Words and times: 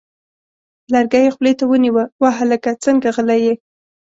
لرګی 0.93 1.21
یې 1.25 1.33
خولې 1.35 1.53
ته 1.59 1.63
ونیوه: 1.67 2.03
وه 2.21 2.29
هلکه 2.39 2.69
څنګه 2.83 3.09
غلی 3.15 3.39
یې!؟ 3.45 3.53